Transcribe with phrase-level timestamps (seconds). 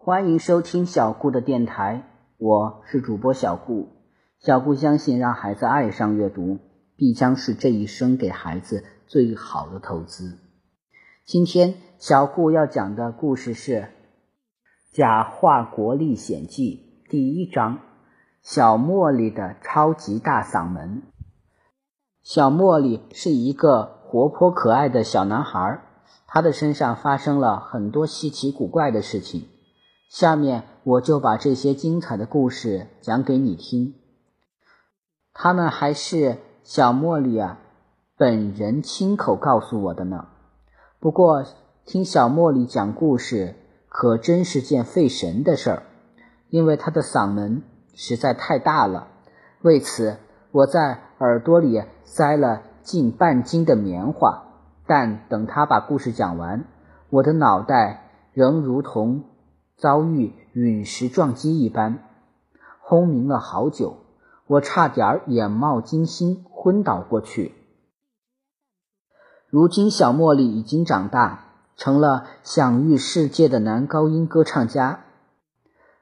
[0.00, 3.88] 欢迎收听小顾的电台，我是主播小顾。
[4.38, 6.58] 小顾相信，让孩子爱上阅读，
[6.96, 10.38] 必将是这一生给孩子最好的投资。
[11.26, 13.72] 今天小顾要讲的故事是
[14.92, 17.80] 《假话国历险记》第一章：
[18.40, 21.02] 小茉莉的超级大嗓门。
[22.22, 25.82] 小茉莉是一个活泼可爱的小男孩，
[26.28, 29.48] 他的身上发生了很多稀奇古怪的事情。
[30.08, 33.94] 下面我就把这些精彩的故事讲给你听。
[35.34, 37.58] 他们还是小茉莉啊
[38.16, 40.28] 本人亲口告诉我的呢。
[40.98, 41.44] 不过
[41.84, 43.54] 听小茉莉讲故事
[43.88, 45.82] 可真是件费神的事儿，
[46.48, 47.62] 因为她的嗓门
[47.94, 49.08] 实在太大了。
[49.60, 50.16] 为此，
[50.52, 54.44] 我在耳朵里塞了近半斤的棉花。
[54.86, 56.64] 但等她把故事讲完，
[57.10, 59.24] 我的脑袋仍如同……
[59.78, 62.02] 遭遇陨石撞击一般，
[62.80, 63.98] 轰鸣了好久，
[64.48, 67.54] 我差点眼冒金星，昏倒过去。
[69.48, 71.44] 如今，小茉莉已经长大，
[71.76, 75.04] 成了享誉世界的男高音歌唱家。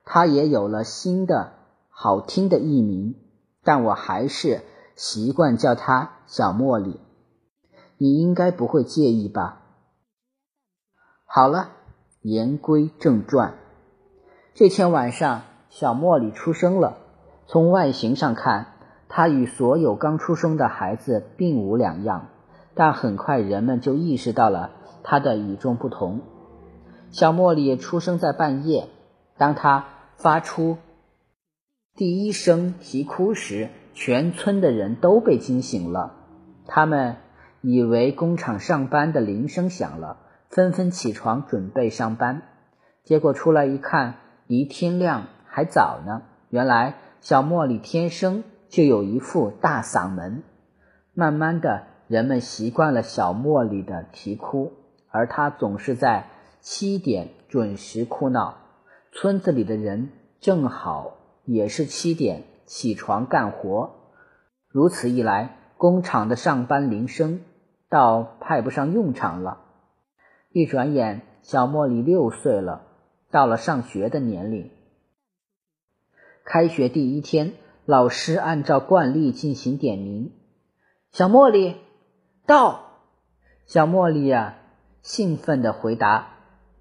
[0.06, 1.52] 她也有了新的
[1.90, 3.14] 好听的艺名，
[3.62, 4.62] 但我还是
[4.94, 6.98] 习惯叫她小茉莉。
[7.98, 9.60] 你应该不会介意吧？
[11.26, 11.72] 好了，
[12.22, 13.58] 言归正传。
[14.58, 16.96] 这天晚上，小茉莉出生了。
[17.46, 18.68] 从外形上看，
[19.06, 22.28] 她与所有刚出生的孩子并无两样。
[22.74, 24.70] 但很快，人们就意识到了
[25.02, 26.22] 她的与众不同。
[27.10, 28.88] 小茉莉出生在半夜，
[29.36, 30.78] 当她发出
[31.94, 36.14] 第一声啼哭时，全村的人都被惊醒了。
[36.66, 37.16] 他们
[37.60, 40.16] 以为工厂上班的铃声响了，
[40.48, 42.40] 纷纷起床准备上班。
[43.04, 44.14] 结果出来一看，
[44.46, 46.22] 离天亮还早呢。
[46.50, 50.42] 原来小茉莉天生就有一副大嗓门。
[51.12, 54.72] 慢慢的，人们习惯了小茉莉的啼哭，
[55.08, 56.28] 而她总是在
[56.60, 58.58] 七点准时哭闹。
[59.12, 63.90] 村子里的人正好也是七点起床干活。
[64.68, 67.40] 如此一来，工厂的上班铃声
[67.88, 69.62] 倒派不上用场了。
[70.50, 72.85] 一转眼，小茉莉六岁了。
[73.36, 74.70] 到了上学的年龄，
[76.42, 77.52] 开学第一天，
[77.84, 80.32] 老师按照惯例进行点名。
[81.12, 81.76] 小茉莉
[82.46, 83.02] 到，
[83.66, 84.56] 小茉莉呀，
[85.02, 86.28] 兴奋的回答。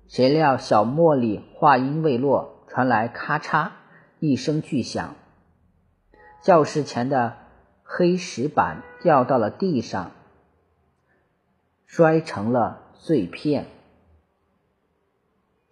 [0.08, 3.72] 谁料小茉莉话音未落，传来咔嚓
[4.20, 5.16] 一声巨响，
[6.42, 7.36] 教室前的
[7.84, 10.12] 黑石板掉到了地上，
[11.86, 13.75] 摔成了碎片。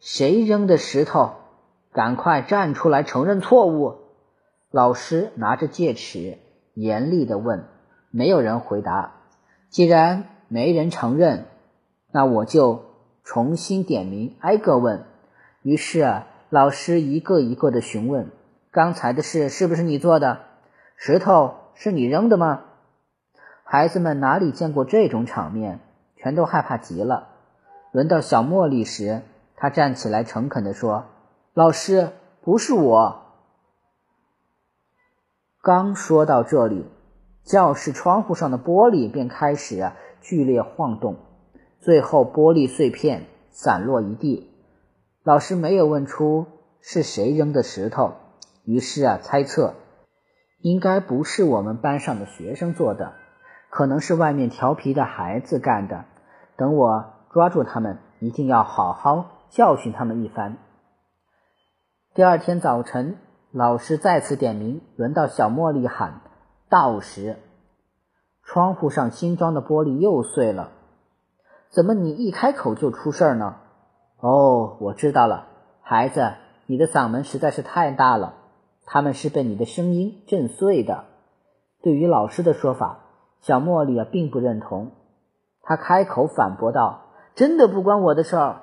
[0.05, 1.31] 谁扔的石头？
[1.93, 3.99] 赶快站出来承认错误！
[4.69, 6.39] 老师拿着戒尺
[6.73, 7.63] 严厉地问。
[8.11, 9.13] 没有人回答。
[9.69, 11.45] 既然没人承认，
[12.11, 12.83] 那我就
[13.23, 15.05] 重新点名，挨个问。
[15.61, 18.29] 于是，老师一个一个的询问：
[18.71, 20.39] 刚才的事是不是你做的？
[20.97, 22.65] 石头是你扔的吗？
[23.63, 25.79] 孩子们哪里见过这种场面，
[26.17, 27.29] 全都害怕极了。
[27.93, 29.21] 轮到小茉莉时。
[29.63, 31.05] 他站起来，诚恳地说
[31.55, 32.09] ：“老师，
[32.41, 33.21] 不是我。”
[35.63, 36.85] 刚说到这里，
[37.45, 41.15] 教室窗户上的玻璃便开始剧烈晃动，
[41.79, 44.51] 最后玻璃碎片散落一地。
[45.23, 46.45] 老师没有问出
[46.81, 48.15] 是谁扔的石头，
[48.65, 49.75] 于是啊猜测，
[50.59, 53.13] 应该不是我们班上的学生做的，
[53.69, 56.03] 可能是外面调皮的孩子干的。
[56.57, 59.32] 等我抓住他们，一定要好好。
[59.53, 60.57] 教训他们一番。
[62.15, 63.17] 第二天早晨，
[63.51, 66.21] 老师再次点名，轮到小茉莉喊
[66.69, 67.37] “到”时，
[68.43, 70.71] 窗户上新装的玻璃又碎了。
[71.69, 73.57] 怎么你一开口就出事儿呢？
[74.19, 75.45] 哦，我知道了，
[75.81, 76.33] 孩子，
[76.65, 78.33] 你的嗓门实在是太大了，
[78.87, 81.05] 他们是被你的声音震碎的。
[81.83, 83.01] 对于老师的说法，
[83.41, 84.93] 小茉莉啊并不认同，
[85.61, 87.01] 她开口反驳道
[87.35, 88.61] ：“真的不关我的事儿。”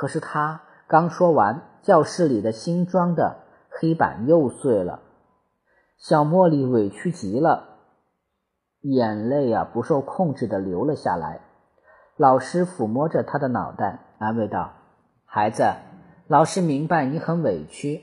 [0.00, 5.02] 可是他刚说完，教室里的新装的黑板又碎了。
[5.98, 7.80] 小茉莉委屈极了，
[8.80, 11.42] 眼泪啊不受控制的流了下来。
[12.16, 14.72] 老师抚摸着他的脑袋，安慰道
[15.28, 15.70] ：“孩子，
[16.28, 18.00] 老师明白你很委屈，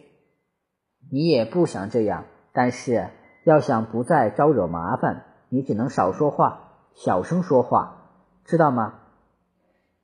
[1.11, 3.09] 你也不想这样，但是
[3.43, 8.11] 要想不再招惹麻烦，你只能少说话，小声说话，
[8.45, 8.99] 知道吗？”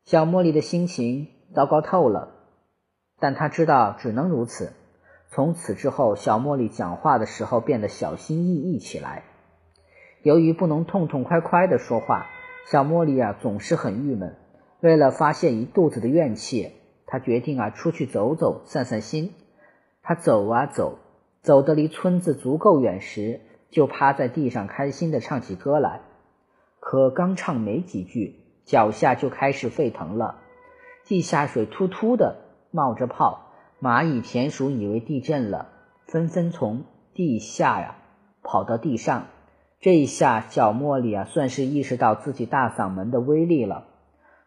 [0.06, 1.28] 小茉莉的心情。
[1.54, 2.34] 糟糕透了，
[3.20, 4.74] 但他知道只能如此。
[5.30, 9.24] 从此之后，小茉莉讲话的时候变得小心翼翼起来。
[10.24, 12.26] 由于不能痛痛快快的说话，
[12.66, 14.36] 小茉莉啊总是很郁闷。
[14.80, 16.72] 为了发泄一肚子的怨气，
[17.06, 19.34] 她决定啊出去走走，散散心。
[20.02, 21.00] 她走啊走，
[21.42, 26.02] 走得离村子足够远时，就趴在地上开心地唱起歌来。
[26.80, 28.36] 可刚唱没几句，
[28.66, 30.42] 脚下就开始沸腾了，
[31.06, 32.38] 地下水突突的
[32.72, 33.52] 冒着泡，
[33.82, 35.70] 蚂蚁、田鼠以为地震了，
[36.06, 37.98] 纷纷从地下呀
[38.42, 39.28] 跑到地上。
[39.80, 43.86] 这一下，小茉莉啊，算是意识到自己大嗓门的威力了。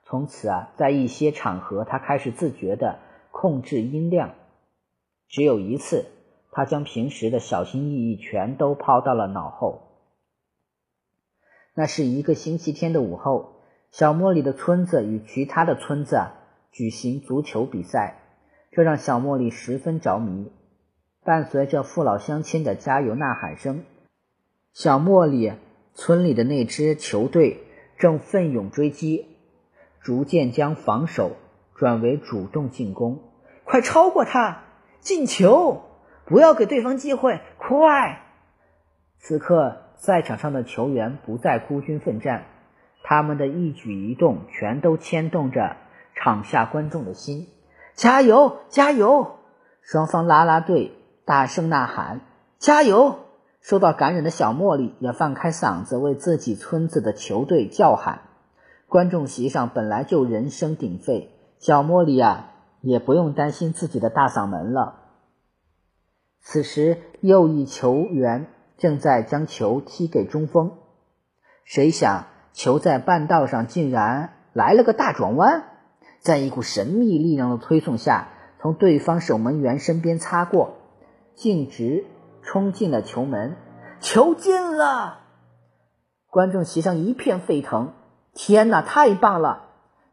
[0.05, 3.01] 从此啊，在一些场合，她开始自觉地
[3.31, 4.35] 控制音量。
[5.29, 6.07] 只有一次，
[6.53, 9.83] 她将平时的小心翼翼全都抛到了脑后。
[11.75, 13.61] 那是一个星期天的午后，
[13.91, 16.33] 小茉莉的村子与其他的村子啊
[16.77, 18.19] 举行足球比赛，
[18.71, 20.53] 这让小茉莉十分着迷。
[21.25, 23.85] 伴随着父老乡亲的加油呐喊声。
[24.75, 25.55] 小茉莉
[25.95, 27.65] 村里的那支球队
[27.97, 29.27] 正奋勇追击，
[30.03, 31.37] 逐渐将防守
[31.75, 33.23] 转为主动进攻。
[33.65, 34.65] 快超过他，
[35.01, 35.81] 进球！
[36.27, 38.21] 不要给对方机会，快！
[39.17, 42.45] 此刻，赛场上的球员不再孤军奋战，
[43.03, 45.79] 他们的一举一动全都牵动着
[46.17, 47.47] 场下观众的心。
[47.95, 49.37] 加油，加油！
[49.83, 50.93] 双方啦啦队
[51.25, 52.23] 大声呐喊
[52.59, 53.21] ：“加油！”
[53.63, 58.23] 受到感染的小茉莉也放开嗓子为自己村子的球队叫喊。
[58.89, 65.03] 观众席上本来就人声鼎沸，小茉莉啊也不用担心自己的大嗓门了。
[66.41, 68.47] 此时，右翼球员
[68.79, 70.79] 正在将球踢给中锋，
[71.65, 75.65] 谁想球在半道上竟然来了个大转弯，
[76.27, 78.29] 在一股神秘力量的推送下，
[78.61, 80.75] 从对方守门员身边擦过，
[81.35, 82.05] 径直。
[82.43, 83.57] 冲进了球门，
[83.99, 85.19] 球进了！
[86.31, 87.93] 观众席上一片沸腾。
[88.35, 89.65] 天哪，太棒了！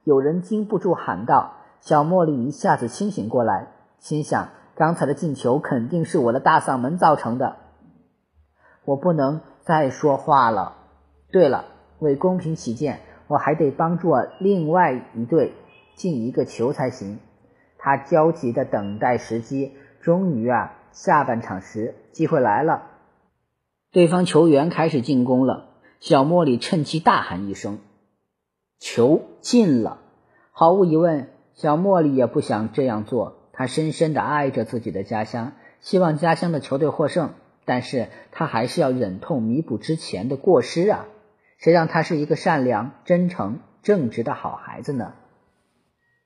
[0.03, 1.57] 有人禁不住喊道。
[1.79, 3.67] 小茉莉一下子清醒过来，
[3.99, 7.57] 心想：刚才的进球肯定是我的大嗓门造成的。
[8.83, 10.77] 我不能再说话了。
[11.31, 11.65] 对了，
[11.99, 15.53] 为公平起见，我还得帮助另外一队
[15.95, 17.19] 进一个球才行。
[17.77, 20.75] 他焦急的等待时机，终于啊！
[20.91, 22.83] 下半场时，机会来了，
[23.91, 25.71] 对方球员开始进攻了。
[25.99, 27.79] 小茉莉趁机大喊一声
[28.79, 30.01] ：“球进了！”
[30.53, 33.49] 毫无疑问，小茉莉也不想这样做。
[33.53, 37.33] 她深深的爱着自己的家乡，希望家乡的球队获胜。
[37.65, 41.05] 但是她还是要忍痛弥补之前的过失啊！
[41.57, 45.13] 谁让她是一个善良、真诚、正直的好孩子呢？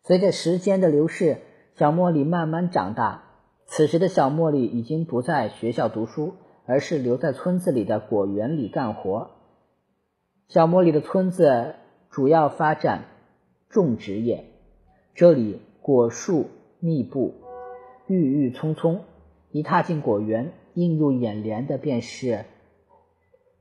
[0.07, 1.39] 随着时间的流逝，
[1.75, 3.25] 小茉莉慢慢长大。
[3.65, 9.31] 此时的小茉莉已经不在学校读书，而是留在村子里的果园里干活。
[10.47, 11.75] 小茉莉的村子
[12.09, 13.03] 主要发展
[13.67, 14.45] 种植业，
[15.13, 16.45] 这里果树
[16.79, 17.33] 密布，
[18.07, 19.01] 郁郁葱葱。
[19.51, 22.45] 一踏进果园，映入眼帘的便是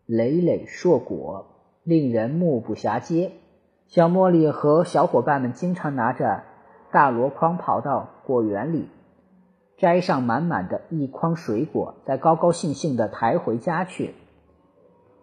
[0.06, 1.46] 累累硕果，
[1.82, 3.32] 令人目不暇接。
[3.86, 6.42] 小茉莉和小伙伴们经常拿着
[6.90, 8.88] 大箩筐跑到果园里。
[9.78, 14.14] 摘上满满的一筐水果，再高高兴兴地抬回家去。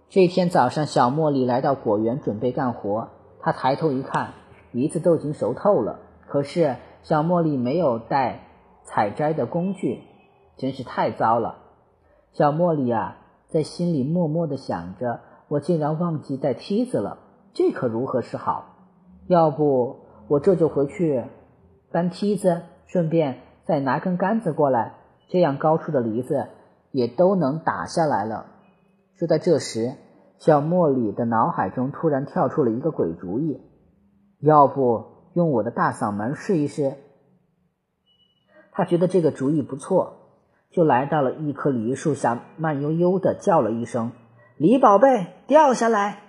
[0.09, 3.09] 这天早上，小茉莉来到果园准备干活。
[3.39, 4.33] 她抬头一看，
[4.71, 6.01] 梨子都已经熟透了。
[6.27, 8.41] 可是小茉莉没有带
[8.83, 10.03] 采摘的工具，
[10.57, 11.57] 真是太糟了。
[12.31, 13.17] 小茉莉啊，
[13.47, 17.17] 在心里默默地想着：我竟然忘记带梯子了，
[17.53, 18.75] 这可如何是好？
[19.27, 21.23] 要不我这就回去
[21.91, 23.39] 搬梯子，顺便。
[23.65, 24.95] 再拿根杆子过来，
[25.29, 26.47] 这样高处的梨子
[26.91, 28.47] 也都能打下来了。
[29.17, 29.93] 就在这时，
[30.37, 33.61] 小茉莉的脑海中突然跳出了一个鬼主意：
[34.41, 36.95] 要不用我的大嗓门试一试？
[38.73, 40.17] 他觉得这个主意不错，
[40.69, 44.11] 就来到了一棵梨树下，慢悠悠的叫了一声
[44.59, 46.22] ：“梨宝贝，掉下来！”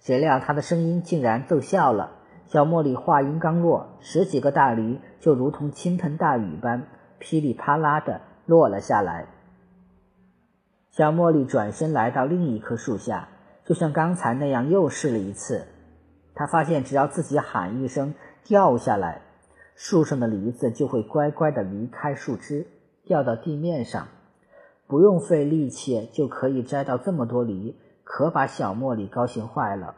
[0.00, 2.16] 谁料他的声音竟然奏效了。
[2.46, 6.88] 小茉莉话音刚落，十几个大梨就如同倾盆大雨般
[7.20, 9.26] 噼里啪啦的落了下来。
[10.90, 13.28] 小茉莉转身来到另一棵树下，
[13.64, 15.66] 就像刚才那样又试了一次。
[16.34, 19.20] 她发现，只要自己喊一声“掉下来”，
[19.76, 22.66] 树上的梨子就会乖乖的离开树枝，
[23.04, 24.08] 掉到地面上，
[24.88, 27.76] 不用费力气就可以摘到这么多梨，
[28.12, 29.94] 可把小茉莉高兴坏了。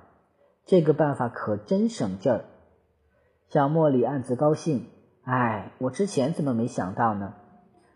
[0.66, 2.44] 这个办法可真省劲儿。
[3.48, 4.84] 小茉莉暗自高兴，
[5.22, 7.32] 哎，我之前怎么没想到呢？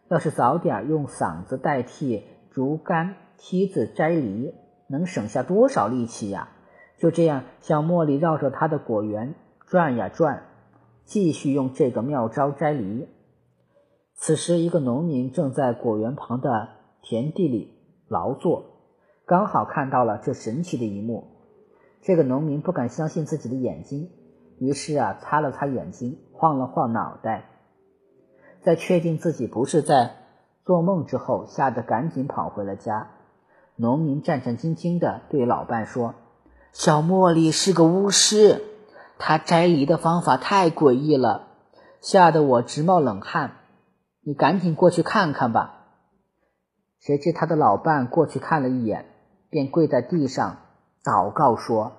[0.09, 4.55] 要是早点用嗓子代替竹竿、梯子摘梨，
[4.89, 6.49] 能省下多少力气呀！
[6.97, 9.35] 就这样，小茉莉绕着他的果园
[9.67, 10.45] 转呀转，
[11.05, 13.07] 继续用这个妙招摘梨。
[14.15, 16.71] 此时，一个农民正在果园旁的
[17.03, 17.75] 田地里
[18.09, 18.76] 劳作，
[19.27, 21.33] 刚好看到了这神奇的一幕。
[22.01, 24.11] 这个农民不敢相信自己的眼睛，
[24.61, 27.51] 于是啊，擦了擦眼睛，晃了晃脑袋。
[28.63, 30.13] 在确定自己不是在
[30.65, 33.11] 做梦之后，吓得赶紧跑回了家。
[33.75, 36.15] 农民战战兢兢地对老伴说
[36.73, 38.63] ：“小茉莉是个巫师，
[39.19, 41.49] 她摘梨的方法太诡异了，
[42.01, 43.57] 吓得我直冒冷汗。
[44.21, 45.73] 你赶紧过去看看吧。”
[47.01, 49.07] 谁知他的老伴过去看了一眼，
[49.57, 50.59] 便跪在地上
[51.03, 51.97] 祷告说：“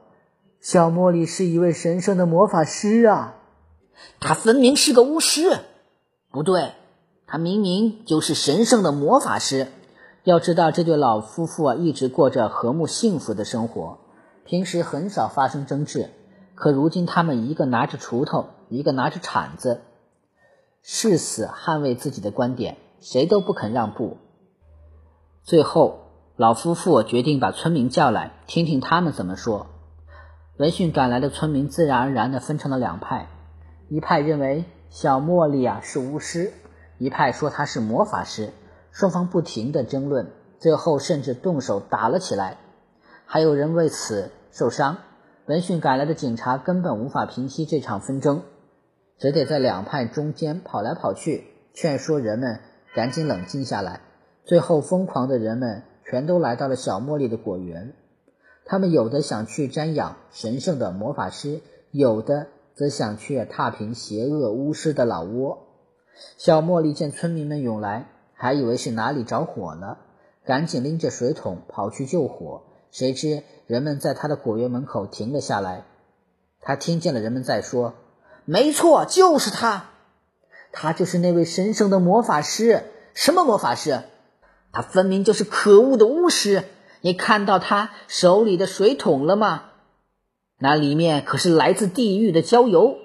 [0.61, 3.33] 小茉莉是一位神圣的魔法师啊，
[4.19, 5.61] 她分明是个巫师。”
[6.29, 6.73] 不对，
[7.25, 9.69] 他明明就是神圣的魔法师。
[10.23, 13.97] 要知道，这对老夫妇啊，一直过着和睦幸福的生活，
[14.45, 16.11] 平时很少发生争执。
[16.53, 19.81] 可如今，他们一个拿着锄头，一个拿着铲子，
[20.83, 24.17] 誓死捍卫自己的观点，谁都不肯让步。
[25.43, 26.06] 最后，
[26.37, 29.65] 老夫妇决定把村民叫来，听听他们怎么说。
[30.57, 33.27] 闻讯赶来的村民自然而然地分成了两派，
[33.89, 34.65] 一派认为。
[34.89, 36.53] 小茉莉啊是巫师，
[36.97, 38.51] 一派说她是魔法师，
[38.91, 42.57] 双方不停的争论，最后甚至动手打了起来，
[43.25, 44.97] 还有人为此受伤。
[45.47, 48.43] 闻讯赶来的警察根本无法平息这场纷争，
[49.17, 52.59] 只得在两派中间跑来跑去，劝说人们
[52.95, 53.99] 赶紧冷静下来。
[54.45, 57.93] 最后，疯狂的人们全都来到了小茉莉的果园，
[58.65, 61.61] 他们有的想去瞻仰神圣的魔法师，
[61.91, 62.47] 有的。
[62.77, 65.65] 则想去踏平邪恶巫师的老窝。
[66.37, 69.97] 小茉莉见村民们涌来，还以为是哪里着火了，
[70.45, 72.65] 赶紧拎着水桶跑去救火。
[72.91, 75.85] 谁知人们在他的果园门口停了下来。
[76.61, 77.95] 他听见了人们在说
[78.45, 79.89] ：“没错，就是他，
[80.71, 82.83] 他就是那位神圣的魔法师。
[83.15, 84.03] 什么魔法师？
[84.77, 86.65] 他分明就是可恶的巫师。
[87.01, 89.63] 你看到他手里的水桶了吗？”
[90.61, 92.95] 那里面可是来自地狱的焦油，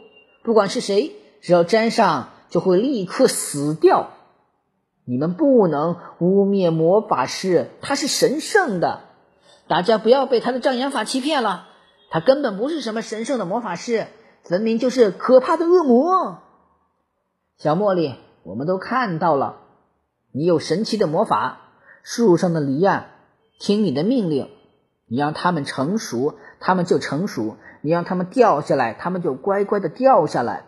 [0.43, 4.11] 不管是谁，只要沾上就会立刻死掉。
[5.07, 9.05] 你们不能污蔑魔法师，他是神圣的。
[9.67, 11.69] 大家不要被他的障眼法欺骗了，
[12.11, 14.09] 他根本不是什么神圣的魔法师，
[14.45, 16.43] 分明就是可怕的恶魔。
[17.57, 19.57] 小茉莉，我们都看到了，
[20.33, 21.62] 你有神奇的魔法，
[22.03, 23.07] 树上的梨啊，
[23.59, 24.49] 听你的命令。
[25.07, 30.65] 你让他们成熟，他们就成熟；你让他们掉下来，他们就乖乖的掉下来。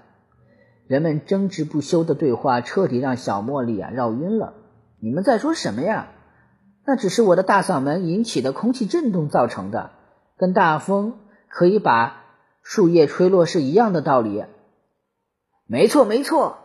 [0.86, 4.52] 人们争执不休的对话彻底让小茉莉啊绕晕了。
[5.00, 6.08] 你们在说什么呀？
[6.86, 9.92] 那只是我的大嗓门引起的空气震动造成的，
[10.36, 12.24] 跟大风可以把
[12.62, 14.44] 树叶吹落是一样的道理。
[15.66, 16.58] 没错，没错！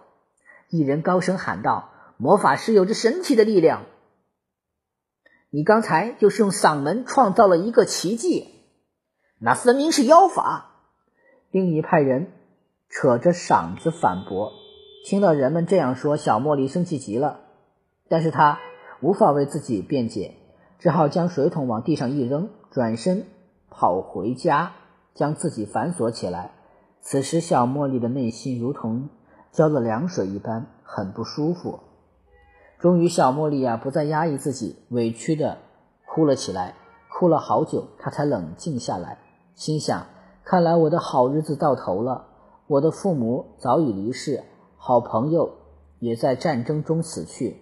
[0.70, 3.84] 一人高声喊道：“魔法师有着神奇的力量。”
[5.52, 8.54] 你刚才就是用嗓门创造了一个奇迹，
[9.40, 10.68] 那分明是妖法。
[11.50, 12.32] 另一派人
[12.88, 14.52] 扯着嗓子反驳。
[15.06, 17.40] 听到人们这样说，小茉莉生气极了，
[18.10, 18.60] 但是她
[19.02, 20.36] 无法为自己辩解，
[20.78, 23.26] 只好将水桶往地上一扔，转身
[23.72, 24.74] 跑回家，
[25.16, 26.52] 将自己反锁起来。
[27.02, 29.10] 此时，小茉莉的内心如同
[29.52, 31.80] 浇了凉水一般，很不舒服。
[32.80, 35.58] 终于，小茉莉啊不再压抑自己，委屈的
[36.06, 36.76] 哭了起来。
[37.12, 39.18] 哭了好久，她才冷静下来，
[39.54, 40.08] 心想：
[40.46, 42.28] 看来我的好日子到头了。
[42.68, 44.44] 我的父母早已离世，
[44.78, 45.56] 好朋友
[46.00, 47.58] 也在战争中死去，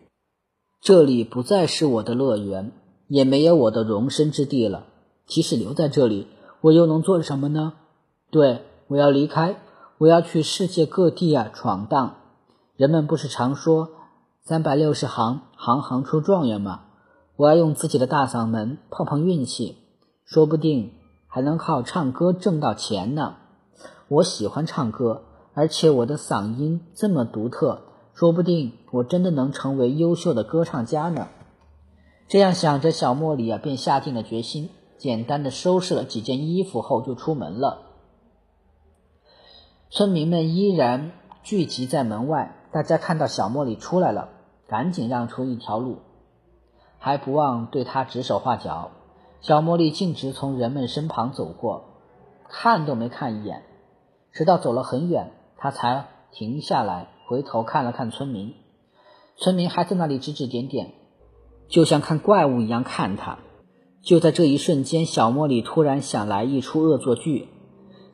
[0.79, 2.71] 这里不再是我的乐园，
[3.07, 4.85] 也没有我的容身之地了。
[5.25, 6.27] 即使留在这里，
[6.61, 7.73] 我又能做什么呢？
[8.29, 9.55] 对，我要离开，
[9.97, 12.17] 我要去世界各地啊闯荡。
[12.75, 13.89] 人们不是常说？
[14.47, 16.83] 三百六十行，行行出状元嘛！
[17.35, 19.75] 我要用自己的大嗓门碰碰运气，
[20.23, 20.93] 说不定
[21.27, 23.35] 还能靠唱歌挣到钱呢。
[24.07, 25.23] 我喜欢唱歌，
[25.53, 27.81] 而且我的嗓音这么独特，
[28.13, 31.27] 说不定我真的能成为优秀的歌唱家呢。
[32.29, 37.81] 这样想着，小茉莉啊，便下定了决心，简单的收拾了几件衣服后就出门了。
[39.89, 41.11] 村民们依然
[41.43, 44.29] 聚集在门外，大家看到小茉莉出来了。
[44.67, 45.99] 赶紧让出一条路，
[46.97, 48.91] 还不忘对他指手画脚。
[49.39, 51.85] 小茉莉径直从人们身旁走过，
[52.49, 53.63] 看都没看一眼，
[54.31, 58.53] 直到走了很远，他才停下来，回头看了看村民，
[59.37, 60.93] 村民还在那里指指点点，
[61.69, 63.37] 就像看怪物一样看他。
[64.01, 67.49] 就在这一瞬间，小茉莉突然想来一出恶作剧。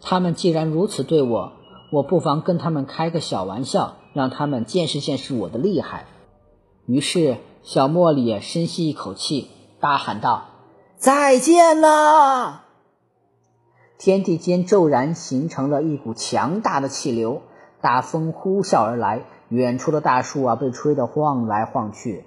[0.02, 1.54] 他们既然如此对我，
[1.92, 6.06] 我不妨跟他们开个小玩笑，让他们见识见识我的厉害。
[6.86, 9.50] 于是，小茉莉深吸一口气，
[9.80, 10.46] 大喊道
[10.98, 12.64] ：“再见了！”
[13.98, 17.42] 天地间骤然形成了一股强大的气流，
[17.82, 22.26] 大风呼啸而来，远处的大树啊被吹得晃来晃去，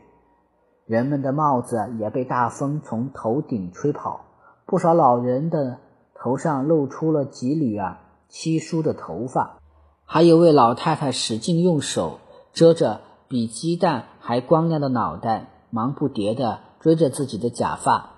[0.86, 4.24] 人们的帽子也被大风从头顶吹跑，
[4.66, 5.78] 不少老人的。
[6.18, 9.58] 头上露出了几缕啊稀疏的头发，
[10.06, 12.20] 还有位老太太使劲用手
[12.54, 18.10] 遮着比鸡蛋还光亮的脑袋，忙不迭地追着自己的假发。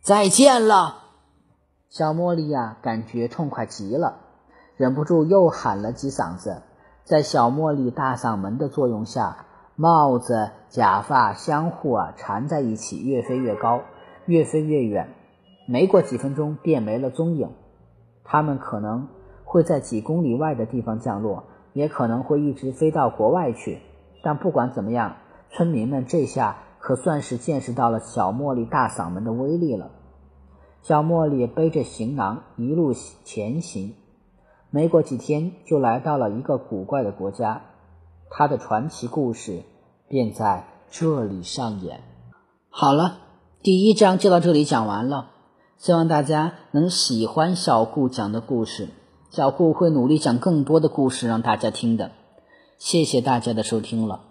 [0.00, 1.04] 再见了，
[1.88, 4.16] 小茉莉呀，感觉痛快极了，
[4.76, 6.62] 忍不住又喊了几嗓子。
[7.04, 13.82] 在小茉莉大嗓门的作用下，帽子、假发相互啊缠在一起，越飞越高，
[14.26, 15.14] 越飞越远。
[15.68, 17.52] 没过几分钟，便没了踪影。
[18.24, 19.06] 他们可能
[19.44, 23.80] 会在几公里外的地方降落，也可能会一直飞到国外去。
[24.22, 25.16] 但不管怎么样，
[25.50, 29.90] 村民们这下可算是见识到了小茉莉大嗓门的威力了。
[30.82, 32.92] 小茉莉背着行囊一路
[33.24, 33.94] 前行，
[34.70, 37.62] 没过几天就来到了一个古怪的国家。
[38.30, 39.62] 她的传奇故事
[40.08, 42.00] 便在这里上演。
[42.70, 43.18] 好了，
[43.62, 45.30] 第一章就到这里讲完了。
[45.78, 48.88] 希望大家能喜欢小顾讲的故事，
[49.30, 52.12] 小顾会努力讲更多的故事让大家听的。
[52.78, 54.27] 谢谢大家的收听了。